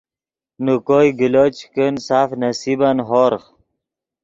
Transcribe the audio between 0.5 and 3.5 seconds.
نے کوئے گلو چے کن سف نصیبن ہورغ